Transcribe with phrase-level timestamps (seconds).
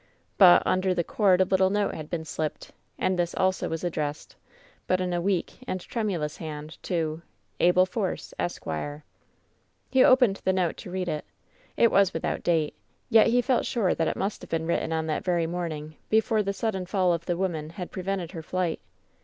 [0.39, 4.35] But under the cord a little note had been slipped, and this also was addressed—
[4.89, 7.21] ^but in a weak and tremulous hand— ^to:
[7.59, 8.65] "Abel Force, Esq."
[9.91, 11.23] He opened the note to read it.
[11.77, 12.73] It was without date;
[13.11, 16.41] yet he felt sure that it must have been written on that very morning before
[16.41, 18.79] the sudden fall of the woman had prevented her flight.